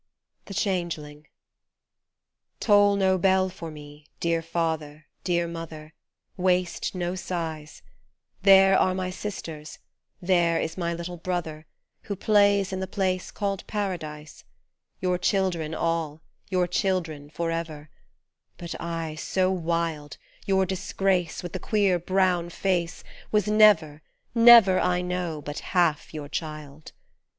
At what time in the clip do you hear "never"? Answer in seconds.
23.45-24.01, 24.33-24.79